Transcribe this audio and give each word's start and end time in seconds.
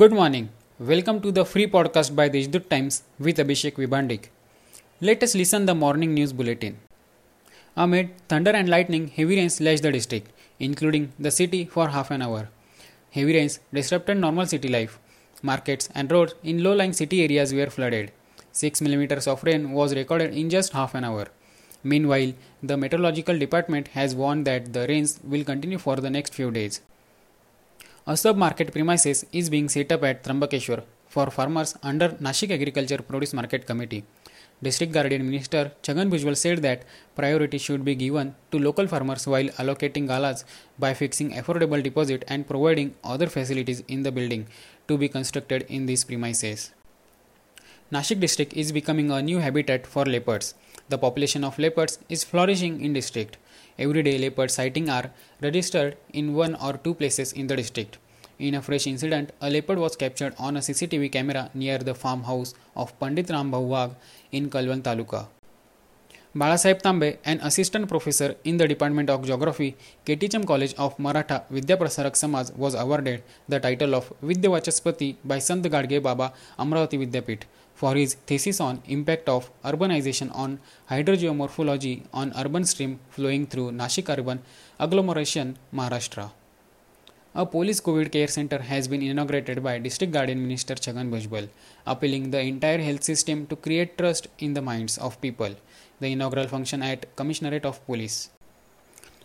Good 0.00 0.12
morning. 0.12 0.48
Welcome 0.78 1.20
to 1.22 1.32
the 1.32 1.44
free 1.44 1.66
podcast 1.66 2.14
by 2.14 2.28
Deshdoot 2.28 2.68
Times 2.70 3.02
with 3.18 3.38
Abhishek 3.38 3.74
Vibandik. 3.74 4.26
Let 5.00 5.24
us 5.24 5.34
listen 5.34 5.66
the 5.66 5.74
morning 5.74 6.14
news 6.14 6.32
bulletin. 6.32 6.78
Amid 7.76 8.10
thunder 8.28 8.52
and 8.52 8.68
lightning, 8.68 9.08
heavy 9.08 9.36
rains 9.36 9.60
lashed 9.60 9.82
the 9.82 9.90
district, 9.90 10.30
including 10.60 11.12
the 11.18 11.32
city 11.32 11.64
for 11.64 11.88
half 11.88 12.12
an 12.12 12.22
hour. 12.22 12.48
Heavy 13.10 13.34
rains 13.34 13.58
disrupted 13.74 14.18
normal 14.18 14.46
city 14.46 14.68
life. 14.68 15.00
Markets 15.42 15.88
and 15.96 16.12
roads 16.12 16.36
in 16.44 16.62
low-lying 16.62 16.92
city 16.92 17.24
areas 17.24 17.52
were 17.52 17.66
flooded. 17.66 18.12
6 18.52 18.80
millimeters 18.82 19.26
of 19.26 19.42
rain 19.42 19.72
was 19.72 19.96
recorded 19.96 20.32
in 20.32 20.48
just 20.48 20.72
half 20.72 20.94
an 20.94 21.04
hour. 21.04 21.26
Meanwhile, 21.82 22.34
the 22.62 22.76
meteorological 22.76 23.36
department 23.36 23.88
has 23.88 24.14
warned 24.14 24.46
that 24.46 24.72
the 24.72 24.86
rains 24.86 25.18
will 25.24 25.44
continue 25.44 25.78
for 25.78 25.96
the 25.96 26.08
next 26.08 26.32
few 26.32 26.52
days. 26.52 26.80
A 28.04 28.16
sub-market 28.16 28.72
premises 28.72 29.24
is 29.30 29.48
being 29.48 29.68
set 29.68 29.92
up 29.92 30.02
at 30.02 30.24
Trambakeshwar 30.24 30.82
for 31.06 31.30
farmers 31.30 31.76
under 31.84 32.08
Nashik 32.08 32.50
Agriculture 32.50 32.98
Produce 32.98 33.32
Market 33.32 33.64
Committee. 33.64 34.02
District 34.60 34.92
Guardian 34.92 35.24
Minister 35.24 35.70
Chhagan 35.84 36.10
Bhujbal 36.10 36.36
said 36.36 36.62
that 36.62 36.82
priority 37.14 37.58
should 37.58 37.84
be 37.84 37.94
given 37.94 38.34
to 38.50 38.58
local 38.58 38.88
farmers 38.88 39.24
while 39.28 39.44
allocating 39.50 40.08
galas 40.08 40.44
by 40.80 40.94
fixing 40.94 41.30
affordable 41.30 41.80
deposit 41.80 42.24
and 42.26 42.48
providing 42.48 42.92
other 43.04 43.28
facilities 43.28 43.84
in 43.86 44.02
the 44.02 44.10
building 44.10 44.48
to 44.88 44.98
be 44.98 45.08
constructed 45.08 45.64
in 45.68 45.86
these 45.86 46.02
premises. 46.02 46.72
Nashik 47.92 48.18
district 48.18 48.52
is 48.54 48.72
becoming 48.72 49.12
a 49.12 49.22
new 49.22 49.38
habitat 49.38 49.86
for 49.86 50.04
leopards. 50.04 50.54
The 50.88 50.98
population 50.98 51.44
of 51.44 51.56
leopards 51.56 52.00
is 52.08 52.24
flourishing 52.24 52.80
in 52.80 52.94
district. 52.94 53.36
Everyday 53.84 54.16
leopard 54.18 54.50
sightings 54.56 54.90
are 54.96 55.10
registered 55.40 55.96
in 56.12 56.34
one 56.34 56.54
or 56.66 56.74
two 56.84 56.94
places 56.94 57.32
in 57.32 57.48
the 57.48 57.56
district. 57.56 57.98
In 58.38 58.54
a 58.54 58.62
fresh 58.62 58.86
incident, 58.86 59.32
a 59.40 59.50
leopard 59.50 59.78
was 59.84 59.96
captured 59.96 60.34
on 60.38 60.56
a 60.56 60.60
CCTV 60.60 61.10
camera 61.10 61.50
near 61.52 61.78
the 61.78 61.94
farmhouse 62.02 62.54
of 62.76 62.96
Pandit 63.00 63.26
Rambhau 63.26 63.66
Wagh 63.66 63.96
in 64.30 64.50
Kalwan 64.50 64.82
Taluka. 64.82 65.26
Balasaheb 66.34 66.80
Tambe, 66.80 67.18
an 67.26 67.40
assistant 67.42 67.86
professor 67.86 68.36
in 68.42 68.56
the 68.56 68.66
Department 68.66 69.10
of 69.10 69.22
Geography, 69.22 69.76
KTHM 70.06 70.46
College 70.46 70.72
of 70.78 70.98
Maratha 70.98 71.44
Vidyaprasarak 71.52 72.16
Samaj, 72.16 72.52
was 72.56 72.74
awarded 72.74 73.22
the 73.50 73.60
title 73.60 73.94
of 73.94 74.10
Vidyawachaspati 74.22 75.16
by 75.22 75.38
Sant 75.38 75.62
Gadge 75.70 76.02
Baba 76.02 76.32
Amravati 76.58 76.98
Vidyapith 77.04 77.42
for 77.74 77.94
his 77.94 78.14
thesis 78.14 78.60
on 78.60 78.80
impact 78.86 79.28
of 79.28 79.50
urbanization 79.62 80.34
on 80.34 80.58
hydrogeomorphology 80.88 82.04
on 82.14 82.32
urban 82.34 82.64
stream 82.64 82.98
flowing 83.10 83.46
through 83.46 83.70
Nashik 83.70 84.08
urban 84.08 84.40
agglomeration, 84.80 85.58
Maharashtra. 85.74 86.30
A 87.34 87.46
police 87.46 87.80
COVID 87.80 88.12
care 88.12 88.28
center 88.28 88.58
has 88.58 88.88
been 88.88 89.00
inaugurated 89.00 89.62
by 89.62 89.78
District 89.78 90.12
Guardian 90.12 90.42
Minister 90.42 90.74
Chhagan 90.74 91.10
Bhujbal, 91.10 91.48
appealing 91.86 92.30
the 92.30 92.42
entire 92.42 92.76
health 92.76 93.04
system 93.04 93.46
to 93.46 93.56
create 93.56 93.96
trust 93.96 94.28
in 94.38 94.52
the 94.52 94.60
minds 94.60 94.98
of 94.98 95.18
people. 95.22 95.54
The 96.00 96.08
inaugural 96.08 96.46
function 96.46 96.82
at 96.82 97.16
Commissionerate 97.16 97.64
of 97.64 97.82
Police. 97.86 98.28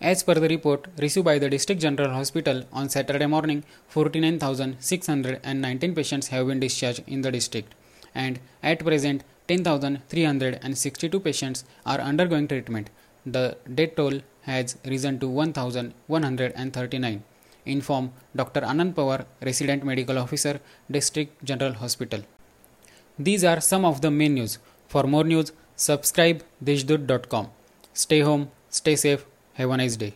As 0.00 0.22
per 0.22 0.34
the 0.34 0.48
report 0.48 0.86
received 0.96 1.24
by 1.24 1.40
the 1.40 1.50
District 1.50 1.80
General 1.80 2.10
Hospital 2.10 2.62
on 2.72 2.88
Saturday 2.88 3.26
morning, 3.26 3.64
49,619 3.88 5.94
patients 5.96 6.28
have 6.28 6.46
been 6.46 6.60
discharged 6.60 7.02
in 7.08 7.22
the 7.22 7.32
district 7.32 7.74
and 8.14 8.38
at 8.62 8.78
present 8.78 9.24
10,362 9.48 11.18
patients 11.18 11.64
are 11.84 11.98
undergoing 11.98 12.46
treatment. 12.46 12.90
The 13.26 13.56
death 13.74 13.96
toll 13.96 14.20
has 14.42 14.76
risen 14.84 15.18
to 15.18 15.28
1,139. 15.28 17.24
Inform 17.66 18.12
Dr. 18.34 18.62
Anand 18.62 18.94
Pawar, 18.94 19.26
Resident 19.42 19.84
Medical 19.84 20.18
Officer, 20.18 20.60
District 20.90 21.44
General 21.44 21.74
Hospital. 21.74 22.22
These 23.18 23.44
are 23.44 23.60
some 23.60 23.84
of 23.84 24.00
the 24.00 24.10
main 24.10 24.34
news. 24.34 24.58
For 24.86 25.04
more 25.04 25.24
news, 25.24 25.52
subscribe 25.76 26.42
deshdoot.com. 26.64 27.50
Stay 27.92 28.20
home, 28.20 28.50
stay 28.70 28.96
safe, 28.96 29.26
have 29.54 29.70
a 29.70 29.76
nice 29.76 29.96
day. 29.96 30.14